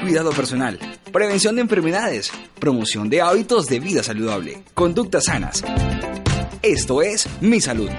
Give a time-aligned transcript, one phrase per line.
[0.00, 0.78] Cuidado personal,
[1.12, 5.62] prevención de enfermedades, promoción de hábitos de vida saludable, conductas sanas.
[6.62, 7.90] Esto es Mi Salud.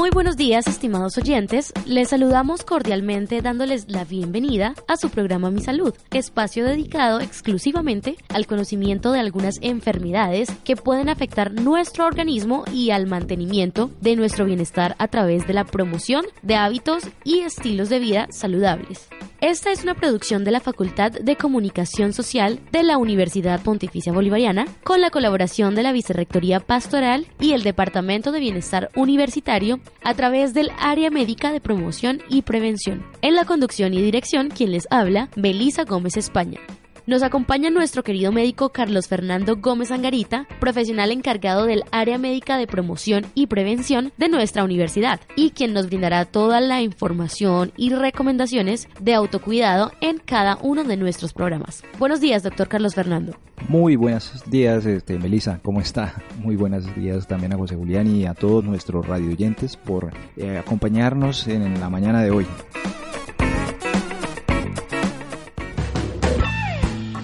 [0.00, 1.74] Muy buenos días, estimados oyentes.
[1.84, 8.46] Les saludamos cordialmente dándoles la bienvenida a su programa Mi Salud, espacio dedicado exclusivamente al
[8.46, 14.96] conocimiento de algunas enfermedades que pueden afectar nuestro organismo y al mantenimiento de nuestro bienestar
[14.98, 19.06] a través de la promoción de hábitos y estilos de vida saludables.
[19.40, 24.66] Esta es una producción de la Facultad de Comunicación Social de la Universidad Pontificia Bolivariana
[24.84, 30.52] con la colaboración de la Vicerrectoría Pastoral y el Departamento de Bienestar Universitario a través
[30.52, 33.02] del Área Médica de Promoción y Prevención.
[33.22, 36.60] En la conducción y dirección, quien les habla, Belisa Gómez España.
[37.10, 42.68] Nos acompaña nuestro querido médico Carlos Fernando Gómez Angarita, profesional encargado del área médica de
[42.68, 48.86] promoción y prevención de nuestra universidad, y quien nos brindará toda la información y recomendaciones
[49.00, 51.82] de autocuidado en cada uno de nuestros programas.
[51.98, 53.34] Buenos días, doctor Carlos Fernando.
[53.66, 56.14] Muy buenos días, este, Melissa, ¿cómo está?
[56.38, 61.48] Muy buenos días también a José Julián y a todos nuestros radioyentes por eh, acompañarnos
[61.48, 62.46] en la mañana de hoy.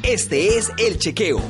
[0.06, 1.40] Este es El Chequeo.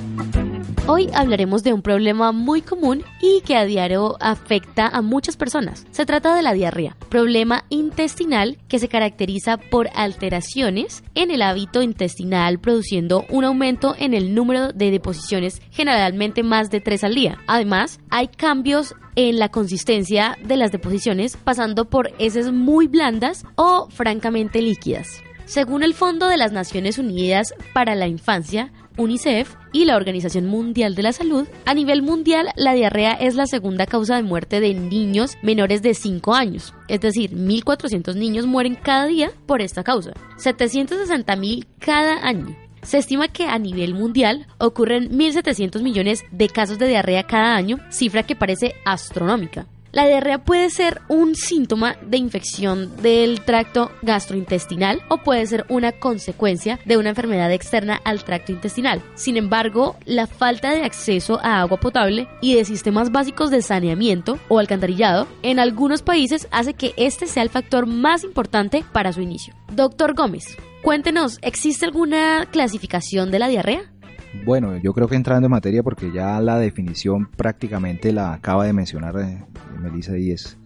[0.87, 5.87] Hoy hablaremos de un problema muy común y que a diario afecta a muchas personas.
[5.91, 11.83] Se trata de la diarrea, problema intestinal que se caracteriza por alteraciones en el hábito
[11.83, 17.37] intestinal produciendo un aumento en el número de deposiciones, generalmente más de tres al día.
[17.47, 23.91] Además, hay cambios en la consistencia de las deposiciones pasando por heces muy blandas o
[23.91, 25.26] francamente líquidas.
[25.47, 30.97] Según el Fondo de las Naciones Unidas para la Infancia, UNICEF y la Organización Mundial
[30.97, 34.75] de la Salud, a nivel mundial la diarrea es la segunda causa de muerte de
[34.75, 36.75] niños menores de 5 años.
[36.89, 40.15] Es decir, 1.400 niños mueren cada día por esta causa.
[40.39, 42.57] 760.000 cada año.
[42.83, 47.79] Se estima que a nivel mundial ocurren 1.700 millones de casos de diarrea cada año,
[47.91, 49.67] cifra que parece astronómica.
[49.93, 55.93] La diarrea puede ser un síntoma de infección del tracto gastrointestinal o puede ser una
[55.93, 59.03] consecuencia de una enfermedad externa al tracto intestinal.
[59.15, 64.39] Sin embargo, la falta de acceso a agua potable y de sistemas básicos de saneamiento
[64.49, 69.21] o alcantarillado en algunos países hace que este sea el factor más importante para su
[69.21, 69.55] inicio.
[69.73, 73.96] Doctor Gómez, cuéntenos, ¿existe alguna clasificación de la diarrea?
[74.45, 78.73] Bueno, yo creo que entrando en materia porque ya la definición prácticamente la acaba de
[78.73, 79.45] mencionar eh,
[79.81, 80.57] Melissa y es,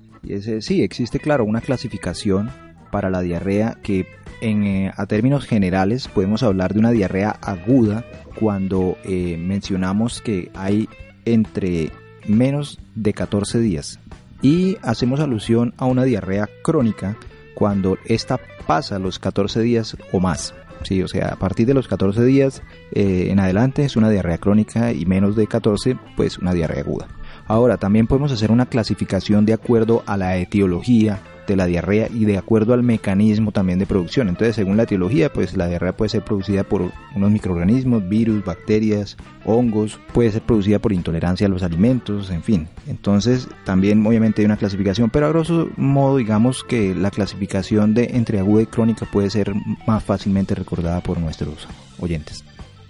[0.60, 2.50] sí, existe claro una clasificación
[2.90, 4.06] para la diarrea que
[4.40, 8.04] eh, a términos generales podemos hablar de una diarrea aguda
[8.38, 10.88] cuando eh, mencionamos que hay
[11.24, 11.90] entre
[12.26, 13.98] menos de 14 días
[14.42, 17.16] y hacemos alusión a una diarrea crónica
[17.54, 20.54] cuando esta pasa los 14 días o más.
[20.82, 24.38] Sí, o sea, a partir de los 14 días eh, en adelante es una diarrea
[24.38, 27.08] crónica y menos de 14 pues una diarrea aguda.
[27.46, 32.24] Ahora, también podemos hacer una clasificación de acuerdo a la etiología de la diarrea y
[32.24, 34.28] de acuerdo al mecanismo también de producción.
[34.28, 39.16] Entonces, según la etiología, pues la diarrea puede ser producida por unos microorganismos, virus, bacterias,
[39.44, 42.68] hongos, puede ser producida por intolerancia a los alimentos, en fin.
[42.86, 48.10] Entonces, también obviamente hay una clasificación, pero a grosso modo digamos que la clasificación de
[48.14, 49.52] entre aguda y crónica puede ser
[49.86, 51.68] más fácilmente recordada por nuestros
[51.98, 52.44] oyentes.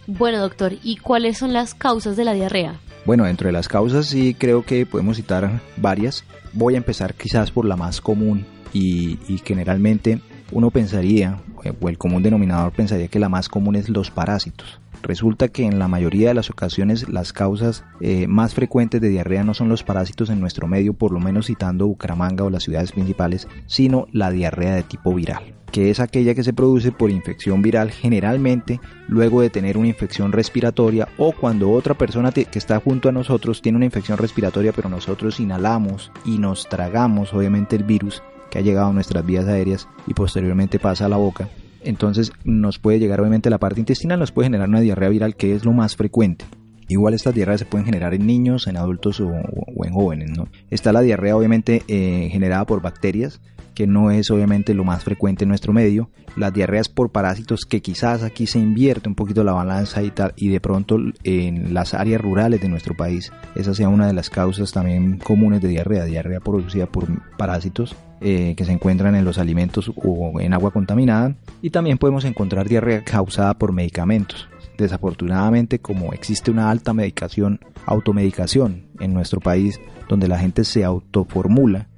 [0.07, 2.81] Bueno, doctor, ¿y cuáles son las causas de la diarrea?
[3.07, 6.25] Bueno, dentro de las causas sí creo que podemos citar varias.
[6.53, 10.21] Voy a empezar quizás por la más común y, generalmente
[10.53, 11.39] uno pensaría,
[11.81, 14.81] o el común denominador pensaría que la más común es los parásitos.
[15.03, 19.45] Resulta que en la mayoría de las ocasiones las causas eh, más frecuentes de diarrea
[19.45, 22.93] no son los parásitos en nuestro medio, por lo menos citando Bucaramanga o las ciudades
[22.93, 27.63] principales, sino la diarrea de tipo viral que es aquella que se produce por infección
[27.63, 33.09] viral generalmente luego de tener una infección respiratoria o cuando otra persona que está junto
[33.09, 38.23] a nosotros tiene una infección respiratoria pero nosotros inhalamos y nos tragamos obviamente el virus
[38.51, 41.49] que ha llegado a nuestras vías aéreas y posteriormente pasa a la boca
[41.83, 45.37] entonces nos puede llegar obviamente a la parte intestinal, nos puede generar una diarrea viral
[45.37, 46.45] que es lo más frecuente.
[46.89, 50.37] Igual estas diarreas se pueden generar en niños, en adultos o, en jóvenes.
[50.37, 50.49] ¿no?
[50.71, 53.41] Está la diarrea obviamente eh, generada por bacterias,
[53.81, 56.11] que no es obviamente lo más frecuente en nuestro medio.
[56.37, 60.35] Las diarreas por parásitos, que quizás aquí se invierte un poquito la balanza y tal,
[60.37, 64.29] y de pronto en las áreas rurales de nuestro país, esa sea una de las
[64.29, 67.07] causas también comunes de diarrea, diarrea producida por
[67.39, 71.37] parásitos eh, que se encuentran en los alimentos o en agua contaminada.
[71.63, 74.47] Y también podemos encontrar diarrea causada por medicamentos
[74.81, 79.79] Desafortunadamente, como existe una alta medicación, automedicación en nuestro país,
[80.09, 81.90] donde la gente se autoformula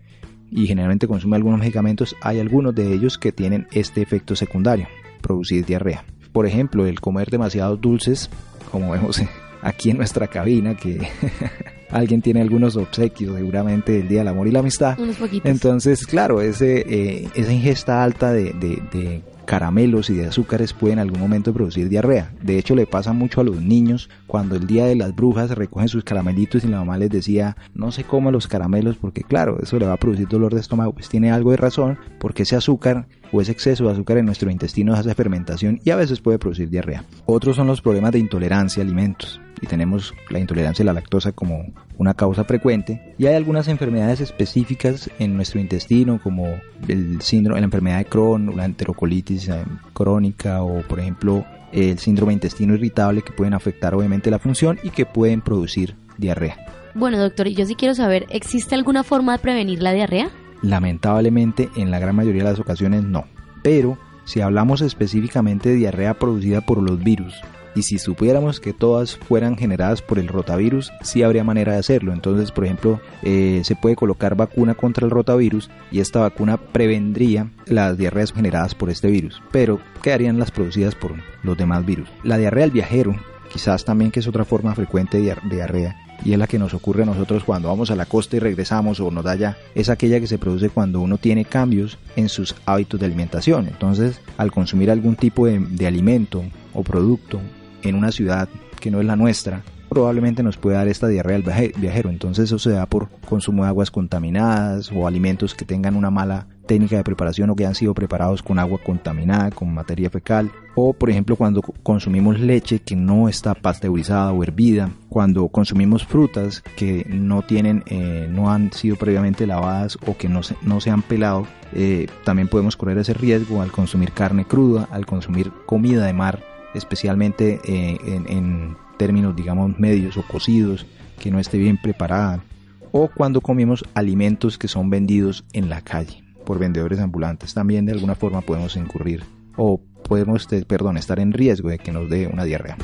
[0.52, 4.86] y generalmente consume algunos medicamentos, hay algunos de ellos que tienen este efecto secundario,
[5.22, 6.04] producir diarrea.
[6.32, 8.28] Por ejemplo, el comer demasiados dulces,
[8.70, 9.20] como vemos
[9.62, 11.00] aquí en nuestra cabina, que
[11.90, 14.98] alguien tiene algunos obsequios seguramente del Día del Amor y la Amistad.
[15.44, 21.02] Entonces, claro, ese, eh, esa ingesta alta de, de caramelos y de azúcares pueden en
[21.02, 22.32] algún momento producir diarrea.
[22.42, 25.88] De hecho, le pasa mucho a los niños cuando el día de las brujas recogen
[25.88, 29.78] sus caramelitos y la mamá les decía no se coma los caramelos porque claro, eso
[29.78, 30.92] le va a producir dolor de estómago.
[30.92, 34.50] Pues tiene algo de razón porque ese azúcar o ese exceso de azúcar en nuestro
[34.50, 37.04] intestino hace fermentación y a veces puede producir diarrea.
[37.26, 41.32] Otros son los problemas de intolerancia a alimentos y tenemos la intolerancia a la lactosa
[41.32, 41.64] como
[41.96, 46.46] una causa frecuente y hay algunas enfermedades específicas en nuestro intestino como
[46.88, 49.64] el síndrome, la enfermedad de Crohn, la enterocolitis eh,
[49.94, 54.90] crónica o por ejemplo el síndrome intestino irritable que pueden afectar obviamente la función y
[54.90, 56.56] que pueden producir diarrea.
[56.94, 60.30] Bueno, doctor, yo sí quiero saber, ¿existe alguna forma de prevenir la diarrea?
[60.62, 63.24] Lamentablemente, en la gran mayoría de las ocasiones no.
[63.62, 67.34] Pero si hablamos específicamente de diarrea producida por los virus,
[67.74, 72.12] y si supiéramos que todas fueran generadas por el rotavirus, sí habría manera de hacerlo.
[72.12, 77.50] Entonces, por ejemplo, eh, se puede colocar vacuna contra el rotavirus y esta vacuna prevendría
[77.66, 82.08] las diarreas generadas por este virus, pero quedarían las producidas por los demás virus.
[82.22, 83.16] La diarrea del viajero,
[83.50, 87.02] quizás también que es otra forma frecuente de diarrea, y es la que nos ocurre
[87.02, 90.20] a nosotros cuando vamos a la costa y regresamos o nos da ya, es aquella
[90.20, 93.66] que se produce cuando uno tiene cambios en sus hábitos de alimentación.
[93.68, 97.40] Entonces, al consumir algún tipo de, de alimento o producto
[97.82, 98.48] en una ciudad
[98.80, 102.10] que no es la nuestra, probablemente nos puede dar esta diarrea al viajero.
[102.10, 106.46] Entonces eso se da por consumo de aguas contaminadas o alimentos que tengan una mala
[106.66, 110.50] técnica de preparación o que han sido preparados con agua contaminada, con materia fecal.
[110.74, 114.90] O por ejemplo cuando consumimos leche que no está pasteurizada o hervida.
[115.08, 120.42] Cuando consumimos frutas que no tienen, eh, no han sido previamente lavadas o que no
[120.42, 121.46] se, no se han pelado.
[121.74, 126.51] Eh, también podemos correr ese riesgo al consumir carne cruda, al consumir comida de mar
[126.74, 130.86] especialmente eh, en, términos, digamos, medios o cocidos,
[131.18, 132.44] que no esté bien preparada,
[132.92, 137.54] o cuando comemos alimentos que son vendidos en la calle por vendedores ambulantes.
[137.54, 139.24] También de alguna forma podemos incurrir
[139.56, 142.76] o podemos, perdón, estar en riesgo de que nos dé una diarrea.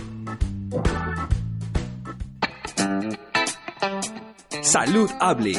[4.62, 5.55] Salud hable.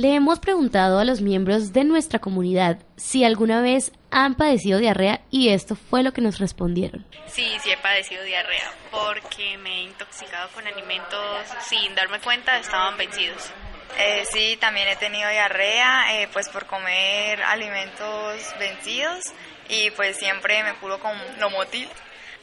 [0.00, 5.20] Le hemos preguntado a los miembros de nuestra comunidad si alguna vez han padecido diarrea
[5.30, 7.04] y esto fue lo que nos respondieron.
[7.26, 12.96] Sí, sí he padecido diarrea porque me he intoxicado con alimentos sin darme cuenta estaban
[12.96, 13.52] vencidos.
[13.98, 19.22] Eh, sí, también he tenido diarrea eh, pues por comer alimentos vencidos
[19.68, 21.90] y pues siempre me curo con lomotil.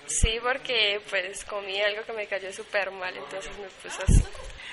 [0.06, 4.24] Sí, porque pues comí algo que me cayó súper mal, entonces me puse así.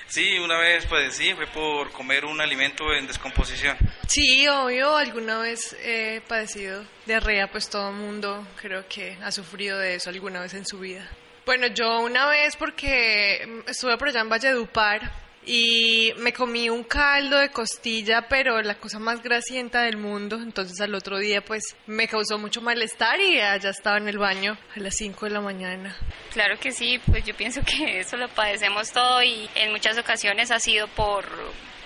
[0.07, 3.77] Sí, una vez, pues sí, fue por comer un alimento en descomposición.
[4.07, 9.97] Sí, obvio, alguna vez he padecido diarrea, pues todo mundo creo que ha sufrido de
[9.97, 11.09] eso alguna vez en su vida.
[11.47, 17.39] Bueno, yo una vez porque estuve por allá en Valledupar y me comí un caldo
[17.39, 20.37] de costilla, pero la cosa más grasienta del mundo.
[20.37, 24.57] Entonces al otro día pues me causó mucho malestar y ya estaba en el baño
[24.77, 25.97] a las 5 de la mañana.
[26.33, 30.51] Claro que sí, pues yo pienso que eso lo padecemos todo y en muchas ocasiones
[30.51, 31.25] ha sido por,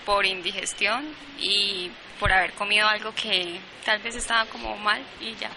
[0.04, 1.04] por indigestión
[1.38, 1.90] y
[2.20, 5.50] por haber comido algo que tal vez estaba como mal y ya.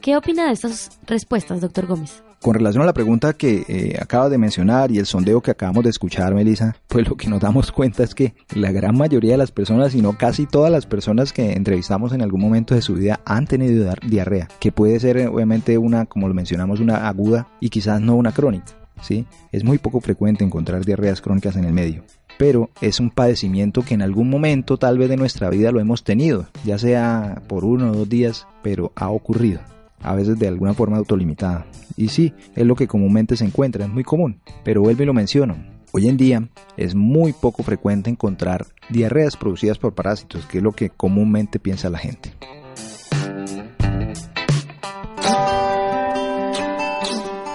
[0.00, 2.22] ¿Qué opina de estas respuestas, doctor Gómez?
[2.40, 5.82] Con relación a la pregunta que eh, acaba de mencionar y el sondeo que acabamos
[5.82, 9.38] de escuchar, Melissa, pues lo que nos damos cuenta es que la gran mayoría de
[9.38, 12.94] las personas, si no casi todas las personas que entrevistamos en algún momento de su
[12.94, 17.48] vida han tenido diarrea, que puede ser eh, obviamente una, como lo mencionamos, una aguda
[17.60, 18.72] y quizás no una crónica.
[19.02, 19.26] ¿sí?
[19.50, 22.04] Es muy poco frecuente encontrar diarreas crónicas en el medio
[22.38, 26.04] pero es un padecimiento que en algún momento tal vez de nuestra vida lo hemos
[26.04, 29.58] tenido, ya sea por uno o dos días, pero ha ocurrido
[30.02, 31.66] a veces de alguna forma autolimitada.
[31.96, 35.14] Y sí, es lo que comúnmente se encuentra, es muy común, pero vuelvo y lo
[35.14, 35.56] menciono.
[35.90, 40.72] Hoy en día es muy poco frecuente encontrar diarreas producidas por parásitos, que es lo
[40.72, 42.34] que comúnmente piensa la gente.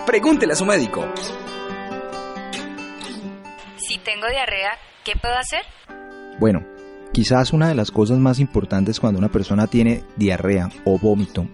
[0.07, 1.05] Pregúntele a su médico.
[3.77, 4.71] Si tengo diarrea,
[5.03, 5.61] ¿qué puedo hacer?
[6.39, 6.65] Bueno,
[7.13, 11.47] quizás una de las cosas más importantes cuando una persona tiene diarrea o vómito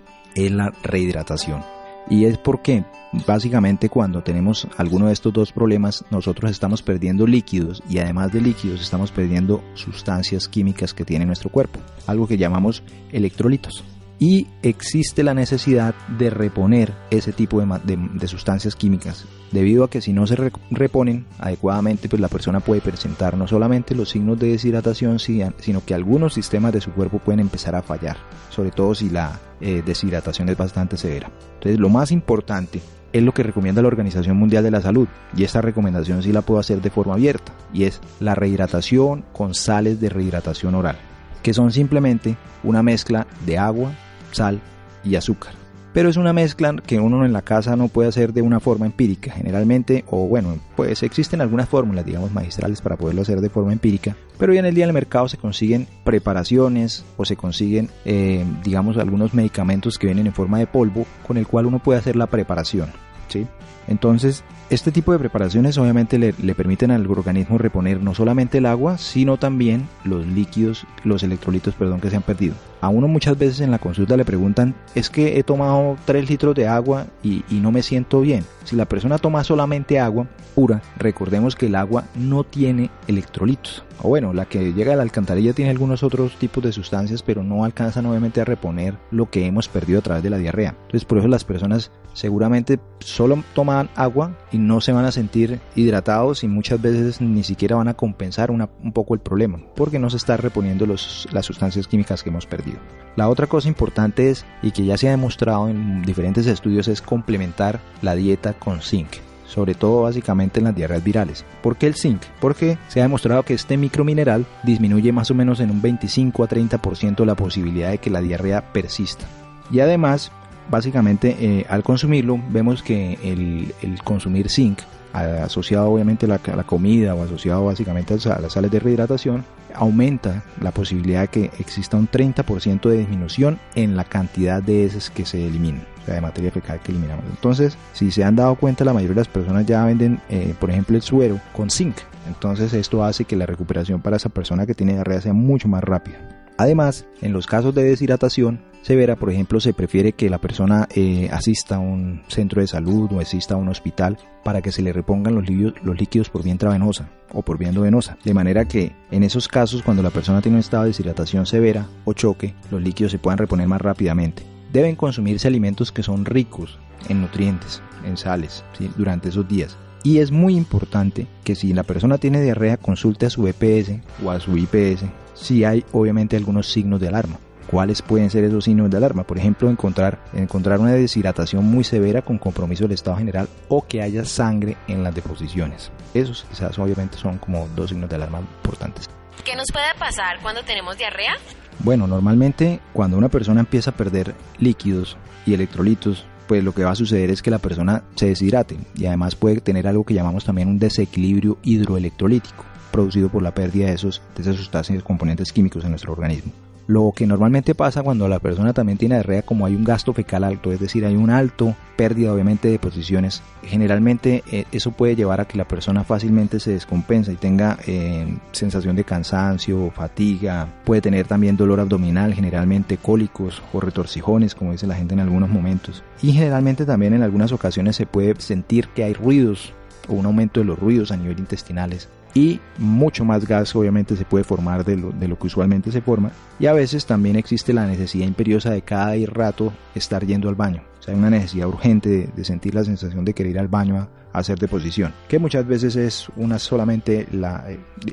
[0.46, 1.63] es la rehidratación.
[2.10, 2.86] Y es porque
[3.27, 8.41] básicamente cuando tenemos alguno de estos dos problemas nosotros estamos perdiendo líquidos y además de
[8.41, 13.84] líquidos estamos perdiendo sustancias químicas que tiene nuestro cuerpo, algo que llamamos electrolitos.
[14.22, 20.13] y existe la necesidad de reponer ese tipo de, sustancias químicas debido a que si
[20.13, 20.36] no se
[20.72, 25.94] reponen adecuadamente pues la persona puede presentar no solamente los signos de deshidratación sino que
[25.94, 28.18] algunos sistemas de su cuerpo pueden empezar a fallar
[28.50, 33.34] sobre todo si la eh, deshidratación es bastante severa entonces lo más importante es lo
[33.34, 36.82] que recomienda la Organización Mundial de la Salud y esta recomendación sí la puedo hacer
[36.82, 40.98] de forma abierta y es la rehidratación con sales de rehidratación oral
[41.41, 43.94] que son simplemente una mezcla de agua,
[44.32, 44.60] sal
[45.03, 45.53] y azúcar.
[45.93, 48.86] Pero es una mezcla que uno en la casa no puede hacer de una forma
[48.86, 53.74] empírica, generalmente, o bueno, pues existen algunas fórmulas, digamos, magistrales para poderlo hacer de forma
[53.74, 57.89] empírica, pero hoy en el día en el mercado se consiguen preparaciones o se consiguen,
[58.05, 62.00] eh, digamos, algunos medicamentos que vienen en forma de polvo con el cual uno puede
[62.00, 62.89] hacer la preparación,
[63.27, 63.48] ¿sí?
[63.88, 69.00] Entonces, este tipo de preparaciones obviamente le, permiten al organismo reponer no solamente el agua,
[69.00, 72.53] sino también los líquidos, los electrolitos, perdón, que se han perdido.
[72.81, 76.55] A uno muchas veces en la consulta le preguntan, es que he tomado 3 litros
[76.55, 78.45] de agua y, y no me siento bien.
[78.63, 83.83] Si la persona toma solamente agua pura, recordemos que el agua no tiene electrolitos.
[84.01, 87.43] O bueno, la que llega a la alcantarilla tiene algunos otros tipos de sustancias, pero
[87.43, 90.75] no alcanzan obviamente a reponer lo que hemos perdido a través de la diarrea.
[90.83, 95.59] Entonces por eso las personas seguramente solo toman agua y no se van a sentir
[95.75, 100.09] hidratados y muchas veces ni siquiera van a compensar un poco el problema, porque no
[100.09, 102.69] se está reponiendo los, las sustancias químicas que hemos perdido.
[103.16, 107.02] La otra cosa importante es, y que ya se ha demostrado en diferentes estudios, es
[107.02, 109.18] complementar la dieta con zinc
[109.50, 111.44] sobre todo básicamente en las diarreas virales.
[111.64, 112.22] ¿Por qué el zinc?
[112.40, 116.48] Porque se ha demostrado que este micromineral disminuye más o menos en un 25 a
[116.48, 119.26] 30% la posibilidad de que la diarrea persista.
[119.72, 120.32] Y además
[120.70, 123.74] básicamente eh, al consumirlo vemos que el,
[124.04, 124.80] consumir zinc
[125.13, 130.72] asociado obviamente a la, comida o asociado básicamente a las sales de rehidratación aumenta la
[130.72, 135.46] posibilidad de que exista un 30% de disminución en la cantidad de heces que se
[135.46, 137.25] eliminan, o sea, de materia fecal que eliminamos.
[137.30, 140.70] Entonces, si se han dado cuenta, la mayoría de las personas ya venden, eh, por
[140.72, 141.98] ejemplo, el suero con zinc.
[142.28, 145.84] Entonces, esto hace que la recuperación para esa persona que tiene diarrea sea mucho más
[145.84, 146.18] rápida.
[146.60, 151.30] Además, en los casos de deshidratación severa, por ejemplo, se prefiere que la persona eh,
[151.32, 154.92] asista a un centro de salud o asista a un hospital para que se le
[154.92, 155.50] repongan los,
[155.98, 158.18] líquidos, por vía intravenosa o por vía endovenosa.
[158.25, 161.88] De manera que en esos casos, cuando la persona tiene un estado de deshidratación severa
[162.04, 164.44] o choque, los líquidos se puedan reponer más rápidamente.
[164.74, 168.66] Deben consumirse alimentos que son ricos en nutrientes, en sales,
[168.98, 169.78] durante esos días.
[170.04, 174.32] Y es muy importante que si la persona tiene diarrea consulte a su EPS o
[174.32, 175.06] a su IPS
[175.39, 177.39] si hay obviamente algunos signos de alarma.
[177.67, 179.24] ¿Cuáles pueden ser esos signos de alarma?
[179.24, 184.01] Por ejemplo, encontrar, encontrar una deshidratación muy severa con compromiso del estado general o que
[184.01, 185.91] haya sangre en las deposiciones.
[186.15, 189.08] Esos quizás obviamente son como dos signos de alarma importantes.
[189.46, 191.34] ¿Qué nos puede pasar cuando tenemos diarrea?
[191.79, 195.15] Bueno, normalmente cuando una persona empieza a perder líquidos
[195.46, 199.05] y electrolitos, pues lo que va a suceder es que la persona se deshidrate y
[199.05, 203.93] además puede tener algo que llamamos también un desequilibrio hidroelectrolítico producido por la pérdida de,
[203.93, 206.51] esos, de esas sustancias componentes químicos en nuestro organismo.
[206.89, 210.43] Lo que normalmente pasa cuando la persona también tiene diarrea, como hay un gasto fecal
[210.43, 215.39] alto, es decir, hay un alto pérdida obviamente de posiciones, generalmente eh, eso puede llevar
[215.39, 221.01] a que la persona fácilmente se descompensa y tenga eh, sensación de cansancio, fatiga, puede
[221.01, 226.03] tener también dolor abdominal, generalmente cólicos o retorcijones, como dice la gente en algunos momentos.
[226.24, 229.74] Y generalmente también en algunas ocasiones se puede sentir que hay ruidos
[230.08, 234.25] o un aumento de los ruidos a nivel intestinales y mucho más gas obviamente se
[234.25, 237.74] puede formar de lo, de lo, que usualmente se forma y a veces también existe
[237.74, 240.83] la necesidad imperiosa de cada rato estar yendo al baño.
[241.00, 243.98] O sea, hay una necesidad urgente de, sentir la sensación de querer ir al baño
[243.98, 247.65] a, hacer deposición, que muchas veces es una solamente la,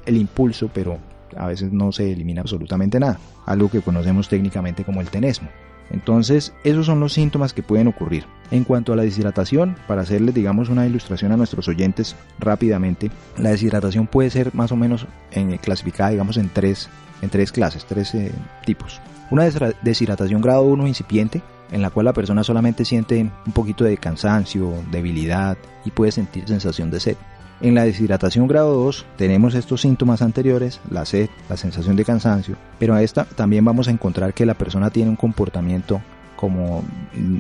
[0.06, 0.98] el impulso, pero
[1.36, 5.50] a veces no se elimina absolutamente nada, algo que conocemos técnicamente como el tenesmo.
[5.90, 8.24] Entonces, esos son los síntomas que pueden ocurrir.
[8.50, 13.50] En cuanto a la deshidratación, para hacerles digamos una ilustración a nuestros oyentes rápidamente, la
[13.50, 16.88] deshidratación puede ser más o menos eh, clasificada digamos en tres,
[17.22, 18.32] en tres clases, tres eh,
[18.64, 19.00] tipos.
[19.30, 19.44] Una
[19.82, 24.72] deshidratación grado 1 incipiente, en la cual la persona solamente siente un poquito de cansancio,
[24.92, 27.16] debilidad y puede sentir sensación de sed.
[27.60, 32.56] En la deshidratación grado 2 tenemos estos síntomas anteriores, la sed, la sensación de cansancio,
[32.78, 36.02] pero a esta también vamos a encontrar que la persona tiene un comportamiento
[36.36, 36.84] como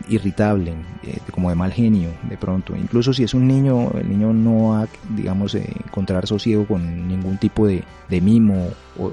[0.08, 2.74] irritable, eh, como de mal genio de pronto.
[2.74, 7.36] Incluso si es un niño, el niño no va, digamos, a encontrar sosiego con ningún
[7.36, 7.84] tipo de,
[8.22, 8.68] mimo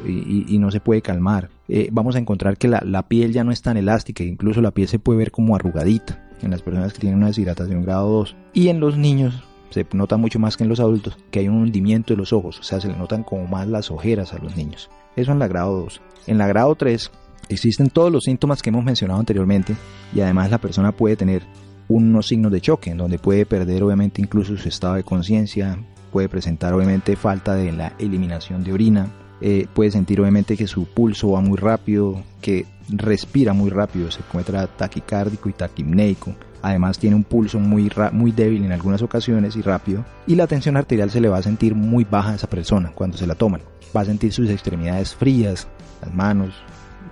[0.07, 1.49] y, no se puede calmar.
[1.67, 4.71] Eh, vamos a encontrar que la, la, piel ya no es tan elástica, incluso la
[4.71, 8.35] piel se puede ver como arrugadita en las personas que tienen una deshidratación grado 2.
[8.53, 11.57] Y en los niños se nota mucho más que en los adultos que hay un
[11.57, 14.55] hundimiento de los ojos, o sea, se le notan como más las ojeras a los
[14.55, 14.89] niños.
[15.15, 16.01] Eso en la grado 2.
[16.27, 17.11] En la grado 3
[17.49, 19.75] Existen todos los síntomas que hemos mencionado anteriormente
[20.13, 21.43] y además la persona puede tener
[21.89, 25.77] unos signos de choque en donde puede perder obviamente incluso su estado de conciencia,
[26.11, 29.07] puede presentar obviamente falta de la eliminación de orina,
[29.45, 34.21] eh, puede sentir obviamente que su pulso va muy rápido, que respira muy rápido, se
[34.21, 36.33] encuentra taquicárdico y taquimneico.
[36.61, 40.05] Además tiene un pulso muy, muy débil en algunas ocasiones y rápido.
[40.27, 43.17] Y la tensión arterial se le va a sentir muy baja a esa persona cuando
[43.17, 43.59] se la toman.
[43.93, 45.67] Va a sentir sus extremidades frías,
[46.01, 46.53] las manos,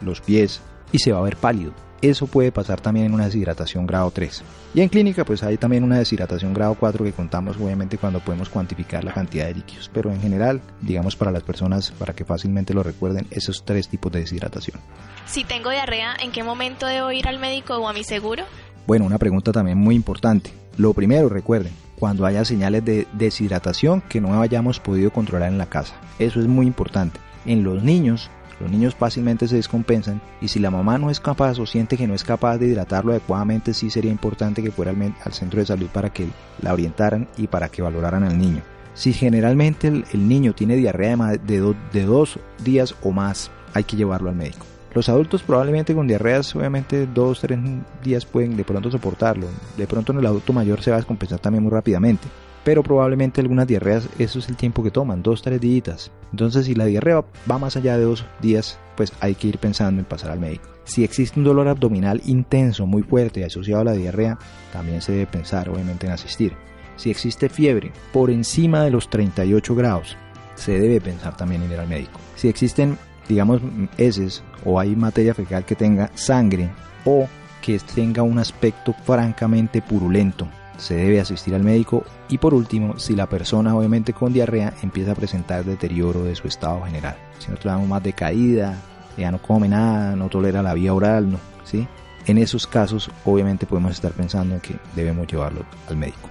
[0.02, 0.62] los pies
[0.94, 1.74] y se va a ver pálido.
[2.02, 4.44] Eso puede pasar también en una deshidratación grado 3.
[4.74, 8.50] Y en clínica pues hay también una deshidratación grado 4 que contamos obviamente cuando podemos
[8.50, 9.92] cuantificar la cantidad de líquidos.
[9.94, 14.12] Pero en general, digamos para las personas, para que fácilmente lo recuerden, esos tres tipos
[14.12, 14.80] de deshidratación.
[15.28, 18.46] Si tengo diarrea, ¿en qué momento debo ir al médico o a mi seguro?
[18.88, 20.52] Bueno, una pregunta también muy importante.
[20.78, 25.68] Lo primero, recuerden, cuando haya señales de deshidratación que no hayamos podido controlar en la
[25.68, 25.94] casa.
[26.18, 27.20] Eso es muy importante.
[27.46, 28.32] En los niños
[28.62, 32.08] los niños fácilmente se descompensan y si la mamá no es capaz o siente que
[32.08, 35.88] no es capaz de hidratarlo adecuadamente, sí sería importante que fuera al, centro de salud
[35.92, 36.28] para que
[36.62, 38.62] la orientaran y para que valoraran al niño.
[38.94, 44.36] Si generalmente el, niño tiene diarrea de, dos días o más, hay que llevarlo al
[44.36, 44.66] médico.
[44.94, 47.60] Los adultos probablemente con diarreas, obviamente dos, tres
[48.04, 49.48] días pueden de pronto soportarlo.
[49.78, 52.28] De pronto en el adulto mayor se va a descompensar también muy rápidamente
[52.64, 56.12] pero probablemente algunas diarreas, eso es el tiempo que toman, dos, tres días.
[56.32, 60.00] Entonces, si la diarrea va más allá de dos días, pues hay que ir pensando
[60.00, 60.70] en pasar al médico.
[60.84, 64.38] Si existe un dolor abdominal intenso, muy fuerte, asociado a la diarrea,
[64.72, 66.54] también se debe pensar, obviamente, en asistir.
[66.98, 70.18] Si existe fiebre por encima de los 38 grados,
[70.56, 72.20] se debe pensar también en ir al médico.
[72.36, 73.62] Si existen, digamos,
[73.98, 76.70] heces o hay materia fecal que tenga sangre
[77.06, 77.28] o
[77.62, 80.48] que tenga un aspecto francamente purulento,
[80.82, 85.12] se debe asistir al médico y por último, si la persona obviamente con diarrea empieza
[85.12, 88.76] a presentar deterioro de su estado general, si nosotros damos más decaída,
[89.16, 91.88] ya no come nada, no tolera la vía oral, no, ¿sí?
[92.26, 96.30] En esos casos obviamente podemos estar pensando en que debemos llevarlo al médico.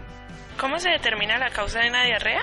[0.58, 2.42] ¿Cómo se determina la causa de una diarrea?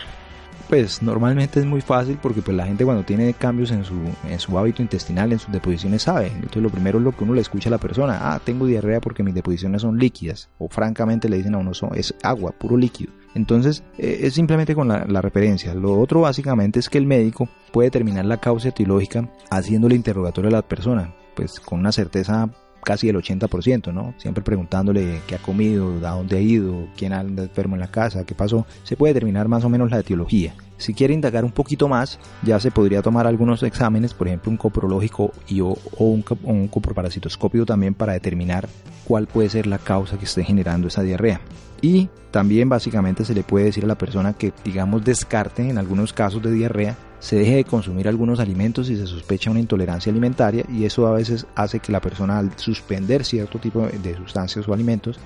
[0.69, 3.95] Pues normalmente es muy fácil porque pues la gente cuando tiene cambios en su,
[4.27, 6.27] en su hábito intestinal, en sus deposiciones sabe.
[6.27, 9.01] Entonces lo primero es lo que uno le escucha a la persona, ah, tengo diarrea
[9.01, 12.77] porque mis deposiciones son líquidas o francamente le dicen a uno son, es agua, puro
[12.77, 13.11] líquido.
[13.35, 15.73] Entonces eh, es simplemente con la, la, referencia.
[15.73, 20.49] Lo otro básicamente es que el médico puede determinar la causa etiológica haciendo el interrogatorio
[20.49, 22.49] a la persona, pues con una certeza
[22.87, 24.13] casi el 80%, ¿no?
[24.15, 28.25] Siempre preguntándole qué ha comido, a dónde ha ido, quién anda enfermo en la casa,
[28.25, 28.65] qué pasó.
[28.83, 30.53] Se puede determinar más o menos la etiología.
[30.77, 34.57] Si quiere indagar un poquito más, ya se podría tomar algunos exámenes, por ejemplo un
[34.57, 38.69] coprológico y o, un, un coproparasitoscopio también para determinar
[39.03, 41.41] cuál puede ser la causa que esté generando esa diarrea.
[41.81, 46.13] Y también básicamente se le puede decir a la persona que digamos descarte en algunos
[46.13, 50.63] casos de diarrea se deje de consumir algunos alimentos y se sospecha una intolerancia alimentaria
[50.69, 54.73] y eso a veces hace que la persona al suspender cierto tipo de sustancias o
[54.73, 55.19] alimentos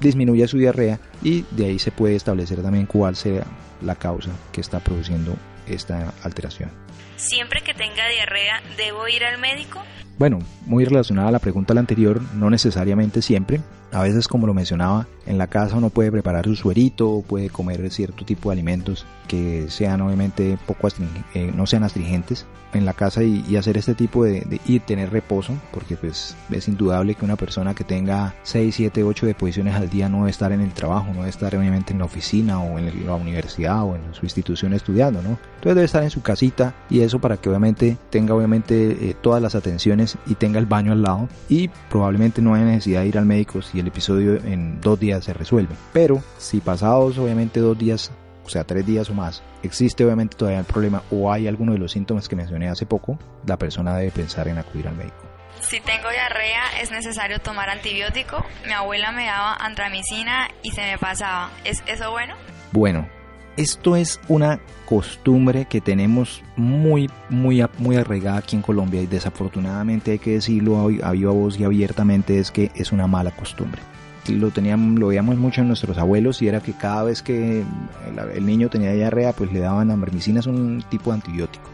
[0.00, 3.44] disminuya su diarrea y de ahí se puede establecer también cuál sea
[3.82, 6.70] la causa que está produciendo esta alteración.
[7.16, 9.82] Siempre que tenga diarrea, ¿debo ir al médico?
[10.18, 13.60] Bueno, muy relacionada a la pregunta anterior, no necesariamente siempre.
[13.92, 17.88] A veces, como lo mencionaba, en la casa uno puede preparar su suerito, puede comer
[17.90, 20.88] cierto tipo de alimentos que sean obviamente poco
[21.34, 25.10] eh, no sean astringentes en la casa y, hacer este tipo de, de, y tener
[25.10, 29.88] reposo, porque pues es indudable que una persona que tenga 6, 7, 8 deposiciones al
[29.88, 32.78] día no debe estar en el trabajo, no debe estar obviamente en la oficina o
[32.78, 35.30] en la universidad o en su institución estudiando, ¿no?
[35.30, 39.42] Entonces debe estar en su casita y eso para que obviamente tenga obviamente eh, todas
[39.42, 43.18] las atenciones y tenga el baño al lado y probablemente no haya necesidad de ir
[43.18, 45.74] al médico si el episodio en dos días se resuelve.
[45.92, 48.10] Pero si pasados obviamente dos días,
[48.44, 51.78] o sea tres días o más, existe obviamente todavía el problema o hay alguno de
[51.78, 55.28] los síntomas que mencioné hace poco, la persona debe pensar en acudir al médico.
[55.60, 58.44] Si tengo diarrea es necesario tomar antibiótico.
[58.66, 61.50] Mi abuela me daba antramicina y se me pasaba.
[61.64, 62.36] ¿Es eso bueno?
[62.70, 63.08] Bueno,
[63.58, 70.12] esto es una costumbre que tenemos muy, muy, muy arraigada aquí en Colombia y desafortunadamente
[70.12, 73.82] hay que decirlo a viva voz y abiertamente es que es una mala costumbre.
[74.28, 77.64] Lo, teníamos, lo veíamos mucho en nuestros abuelos y era que cada vez que
[78.34, 81.68] el, niño tenía diarrea pues le daban es un tipo de antibiótico,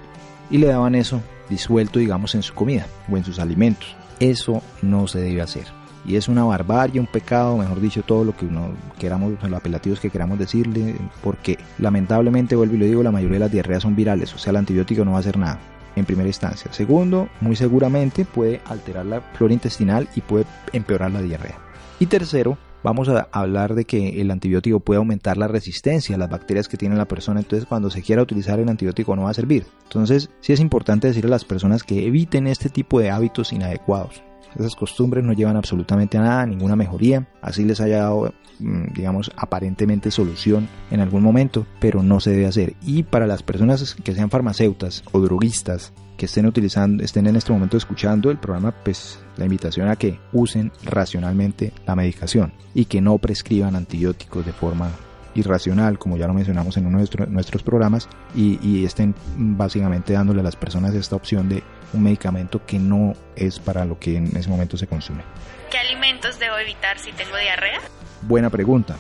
[0.51, 1.21] y le daban eso
[1.51, 3.95] disuelto digamos en su comida o en sus alimentos.
[4.21, 8.37] Eso no se debe hacer y es una barbarie, un pecado, mejor dicho, todo lo
[8.37, 13.13] que uno queramos, los apelativos que queramos decirle, porque lamentablemente, vuelvo y lo digo, la
[13.13, 15.59] mayoría de las diarreas son virales, o sea, el antibiótico no va a hacer nada
[15.97, 16.73] en primera instancia.
[16.73, 21.59] Segundo, muy seguramente puede alterar la flora intestinal y puede empeorar la diarrea.
[22.01, 26.29] Y tercero, vamos a hablar de que el antibiótico puede aumentar la resistencia a las
[26.29, 29.35] bacterias que tiene la persona, entonces cuando se quiera utilizar el antibiótico no va a
[29.35, 29.67] servir.
[29.85, 34.23] Entonces sí es importante decirle a las personas que eviten este tipo de hábitos inadecuados.
[34.59, 39.31] Esas costumbres no llevan absolutamente a nada, ninguna mejoría, así les haya dado, mm, digamos,
[39.37, 42.75] aparentemente solución en algún momento, pero no se debe hacer.
[42.83, 47.53] Y para las personas que sean farmacéuticas o droguistas, que estén utilizando, estén en este
[47.53, 53.01] momento escuchando el programa, pues la invitación a que usen racionalmente la medicación y que
[53.01, 54.91] no prescriban antibióticos de forma
[55.35, 60.41] irracional, como ya lo mencionamos en uno de nuestros programas, y, y, estén básicamente dándole
[60.41, 64.37] a las personas esta opción de un medicamento que no es para lo que en
[64.37, 65.23] ese momento se consume.
[65.71, 67.81] ¿Qué alimentos debo evitar si tengo diarrea?
[68.23, 68.97] Buena pregunta.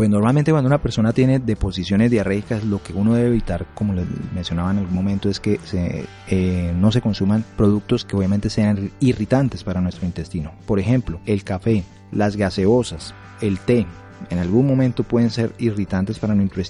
[0.00, 4.06] Pues normalmente cuando una persona tiene deposiciones diarreicas, lo que uno debe evitar, como les
[4.32, 8.90] mencionaba en algún momento, es que se, eh, no se consuman productos que obviamente sean
[9.00, 10.52] irritantes para nuestro intestino.
[10.64, 13.86] Por ejemplo, el café, las gaseosas, el té,
[14.28, 16.62] en algún momento pueden ser irritantes para nuestro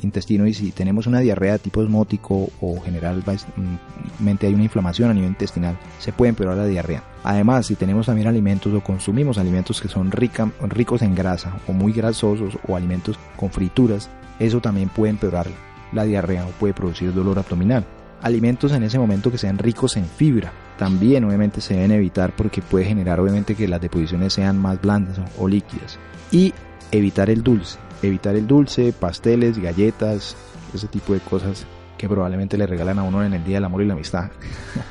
[0.00, 5.14] intestino y si tenemos una diarrea de tipo osmótico o generalmente hay una inflamación a
[5.14, 7.04] nivel intestinal, se puede empeorar la diarrea.
[7.24, 11.92] Además, si tenemos también alimentos o consumimos alimentos que son ricos en grasa o muy
[11.92, 15.46] grasosos o alimentos con frituras, eso también puede empeorar
[15.92, 17.84] la diarrea o puede producir dolor abdominal.
[18.22, 22.62] Alimentos en ese momento que sean ricos en fibra, también obviamente se deben evitar porque
[22.62, 25.98] puede generar obviamente que las deposiciones sean más blandas o líquidas.
[26.30, 26.52] Y
[26.90, 30.36] evitar el dulce, evitar el dulce, pasteles, galletas,
[30.74, 33.82] ese tipo de cosas que probablemente le regalan a uno en el Día del Amor
[33.82, 34.30] y la Amistad.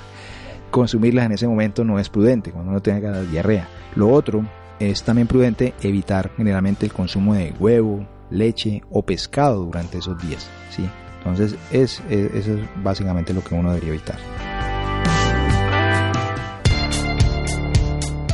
[0.71, 3.67] Consumirlas en ese momento no es prudente cuando uno tenga diarrea.
[3.95, 4.45] Lo otro
[4.79, 10.47] es también prudente evitar generalmente el consumo de huevo, leche o pescado durante esos días.
[10.69, 10.88] ¿sí?
[11.19, 14.17] Entonces es, eso es básicamente lo que uno debería evitar.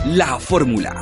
[0.06, 1.02] La fórmula.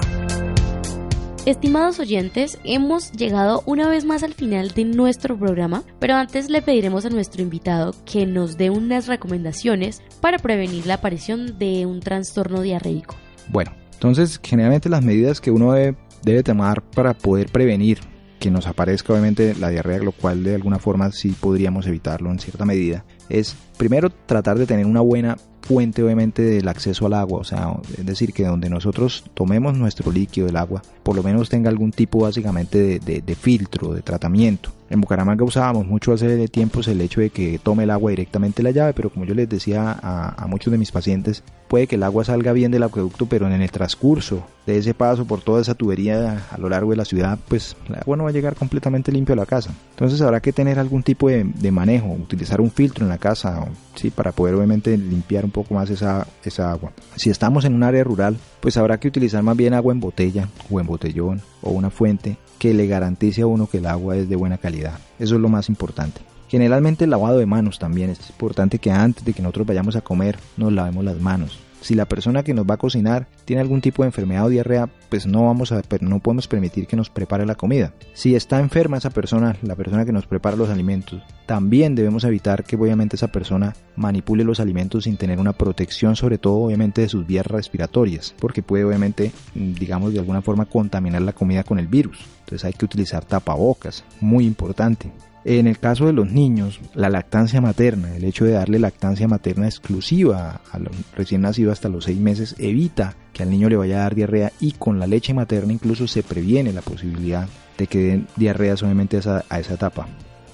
[1.44, 6.62] Estimados oyentes, hemos llegado una vez más al final de nuestro programa, pero antes le
[6.62, 12.00] pediremos a nuestro invitado que nos dé unas recomendaciones para prevenir la aparición de un
[12.00, 13.16] trastorno diarreico.
[13.50, 17.98] Bueno, entonces generalmente las medidas que uno debe, tomar para poder prevenir
[18.40, 22.38] que nos aparezca obviamente la diarrea, lo cual de alguna forma sí podríamos evitarlo en
[22.38, 27.40] cierta medida, es primero tratar de tener una buena fuente obviamente del acceso al agua,
[27.40, 31.50] o sea, es decir, que donde nosotros tomemos nuestro líquido del agua, por lo menos
[31.50, 34.72] tenga algún tipo básicamente de, de filtro, de tratamiento.
[34.92, 38.72] En Bucaramanga usábamos mucho hace tiempos el hecho de que tome el agua directamente la
[38.72, 42.26] llave, pero como yo les decía a, muchos de mis pacientes, puede que el agua
[42.26, 46.46] salga bien del acueducto, pero en el transcurso de ese paso por toda esa tubería
[46.52, 49.32] a lo largo de la ciudad, pues el agua no va a llegar completamente limpio
[49.32, 49.72] a la casa.
[49.92, 54.10] Entonces habrá que tener algún tipo de, manejo, utilizar un filtro en la casa, ¿sí?
[54.10, 56.92] para poder obviamente limpiar un poco más esa, esa agua.
[57.16, 60.50] Si estamos en un área rural, pues habrá que utilizar más bien agua en botella
[60.70, 64.30] o en botellón o una fuente que le garantice a uno que el agua es
[64.30, 65.00] de buena calidad.
[65.18, 66.22] Eso es lo más importante.
[66.48, 70.02] Generalmente el lavado de manos también es importante que antes de que nosotros vayamos a
[70.02, 71.58] comer nos lavemos las manos.
[71.82, 74.88] Si la persona que nos va a cocinar tiene algún tipo de enfermedad o diarrea,
[75.10, 77.94] pues no vamos a no podemos permitir que nos prepare la comida.
[78.14, 82.64] Si está enferma esa persona, la persona que nos prepara los alimentos, también debemos evitar
[82.64, 87.10] que obviamente esa persona manipule los alimentos sin tener una protección sobre todo obviamente de
[87.10, 91.88] sus vías respiratorias, porque puede obviamente digamos de alguna forma contaminar la comida con el
[91.88, 92.20] virus.
[92.42, 95.12] Entonces hay que utilizar tapabocas, muy importante.
[95.44, 99.66] En el caso de los niños, la lactancia materna, el hecho de darle lactancia materna
[99.66, 103.98] exclusiva a los recién nacidos hasta los seis meses, evita que al niño le vaya
[103.98, 108.00] a dar diarrea y con la leche materna incluso se previene la posibilidad de que
[108.00, 110.08] den diarrea solamente a esa, a esa etapa.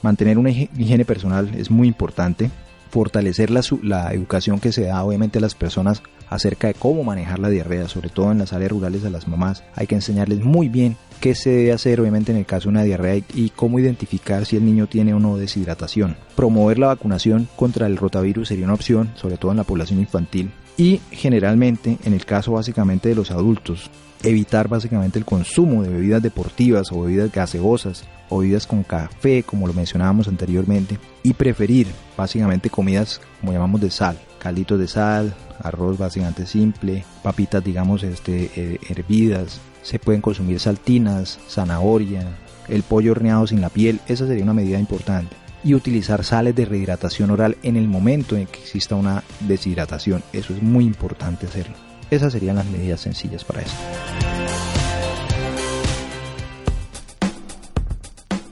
[0.03, 2.49] Mantener una higiene personal es muy importante,
[2.89, 7.39] fortalecer la, la, educación que se da obviamente a las personas acerca de cómo manejar
[7.39, 9.63] la diarrea, sobre todo en las áreas rurales a las mamás.
[9.75, 12.83] Hay que enseñarles muy bien qué se debe hacer obviamente en el caso de una
[12.83, 16.17] diarrea y cómo identificar si el niño tiene o no deshidratación.
[16.35, 20.51] Promover la vacunación contra el rotavirus sería una opción, sobre todo en la población infantil.
[20.77, 23.89] Y generalmente, en el caso básicamente de los adultos,
[24.23, 29.67] evitar básicamente el consumo de bebidas deportivas o bebidas gaseosas o bebidas con café, como
[29.67, 31.87] lo mencionábamos anteriormente, y preferir
[32.17, 38.51] básicamente comidas como llamamos de sal, calditos de sal, arroz básicamente simple, papitas digamos este,
[38.55, 42.27] eh, hervidas, se pueden consumir saltinas, zanahoria,
[42.67, 45.35] el pollo horneado sin la piel, esa sería una medida importante.
[45.63, 50.53] Y utilizar sales de rehidratación oral en el momento en que exista una deshidratación, eso
[50.53, 51.75] es muy importante hacerlo.
[52.09, 53.75] Esas serían las medidas sencillas para eso.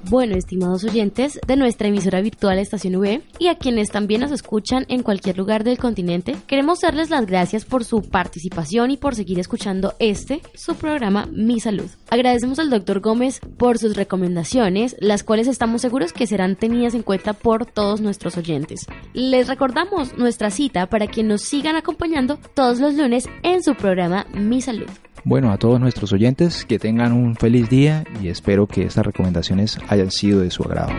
[0.08, 4.86] Bueno, estimados oyentes de nuestra emisora virtual Estación V y a quienes también nos escuchan
[4.88, 9.40] en cualquier lugar del continente, queremos darles las gracias por su participación y por seguir
[9.40, 11.90] escuchando este, su programa Mi Salud.
[12.12, 17.02] Agradecemos al doctor Gómez por sus recomendaciones, las cuales estamos seguros que serán tenidas en
[17.02, 18.86] cuenta por todos nuestros oyentes.
[19.14, 24.28] Les recordamos nuestra cita para que nos sigan acompañando todos los lunes en su programa
[24.36, 24.86] Mi Salud.
[25.28, 29.80] Bueno, a todos nuestros oyentes que tengan un feliz día y espero que estas recomendaciones
[29.96, 30.92] hayan sido de su agrado.